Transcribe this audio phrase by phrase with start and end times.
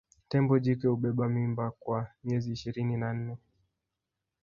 [0.29, 3.37] Tembo jike hubeba mimba kwa miezi ishirini na nne